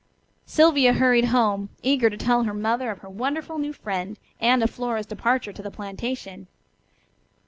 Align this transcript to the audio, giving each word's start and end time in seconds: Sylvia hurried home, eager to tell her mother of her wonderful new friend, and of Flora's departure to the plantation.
Sylvia 0.47 0.93
hurried 0.93 1.25
home, 1.25 1.69
eager 1.83 2.09
to 2.09 2.17
tell 2.17 2.41
her 2.41 2.55
mother 2.55 2.89
of 2.89 2.97
her 3.01 3.07
wonderful 3.09 3.59
new 3.59 3.71
friend, 3.71 4.17
and 4.39 4.63
of 4.63 4.71
Flora's 4.71 5.05
departure 5.05 5.53
to 5.53 5.61
the 5.61 5.69
plantation. 5.69 6.47